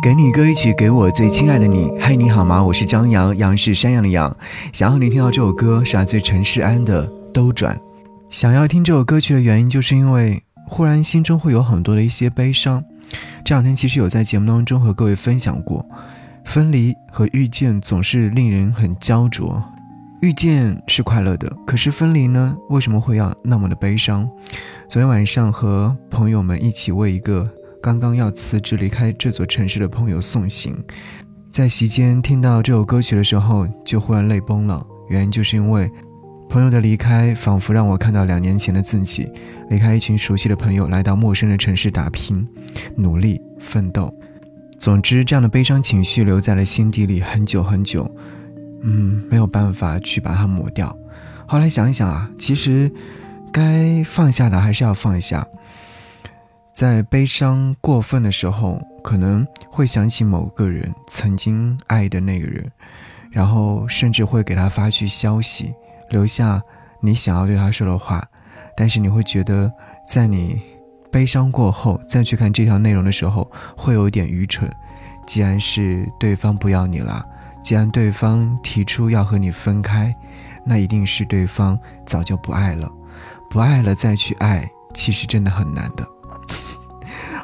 [0.00, 1.90] 给你歌一曲，给我最亲爱的你。
[1.98, 2.62] 嗨，你好吗？
[2.62, 4.34] 我是张扬，杨是山羊的羊。
[4.72, 7.74] 想要你听到这首歌是来自陈世安的《兜转》。
[8.30, 12.82] 想要听这首歌曲的原因，就是因为忽然心中会有很多的一些悲伤。
[13.44, 15.84] 这两天其实有在节目当中和各位分享过，
[16.44, 19.60] 分离和遇见总是令人很焦灼。
[20.20, 22.56] 遇见是快乐的，可是分离呢？
[22.70, 24.28] 为什么会要那么的悲伤？
[24.88, 27.44] 昨天晚上和朋友们一起为一个
[27.80, 30.76] 刚刚要辞职离开这座城市的朋友送行，
[31.50, 34.84] 在席间听到这首歌曲的时候，就忽然泪崩了。
[35.08, 35.90] 原因就是因为
[36.48, 39.30] 朋友的离开，仿佛让我看到两年前的自己，
[39.70, 42.46] 离开一群熟悉的朋友，来到陌生的城市打拼、
[42.96, 44.12] 努力、奋斗。
[44.78, 48.10] 总之，这样的悲伤情绪留在了心底里很久很久。
[48.82, 50.96] 嗯，没有办法去把它抹掉。
[51.46, 52.90] 后来想一想啊，其实
[53.52, 55.46] 该放下的还是要放下。
[56.78, 62.70] 在悲伤过分的时候，可能会想起某个人曾经爱的那个人，
[63.32, 65.74] 然后甚至会给他发去消息，
[66.10, 66.62] 留下
[67.00, 68.24] 你想要对他说的话。
[68.76, 69.68] 但是你会觉得，
[70.06, 70.62] 在你
[71.10, 74.70] 悲伤过后再去看这条内容的时候，会有点愚蠢。
[75.26, 77.26] 既然是对方不要你了。
[77.60, 80.14] 既然对方提出要和你分开，
[80.64, 82.88] 那一定是对方早就不爱了，
[83.50, 86.06] 不爱了再去爱，其实真的很难的。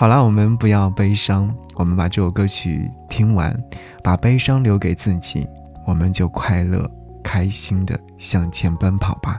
[0.00, 3.54] 好了，我们不要悲伤，我们把这首歌曲听完，
[4.02, 5.46] 把悲伤留给自己，
[5.86, 6.90] 我们就快乐、
[7.22, 9.38] 开心的向前奔跑吧。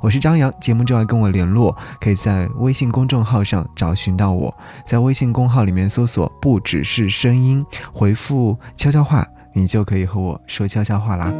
[0.00, 4.52] 我是张扬，节目之外跟我联络，可以在微信公众号上找寻到我，
[4.84, 7.64] 在微信公号里面搜索“不只是声音”，
[7.94, 9.24] 回复悄悄话。
[9.52, 11.32] 你就可以和我说悄悄话啦。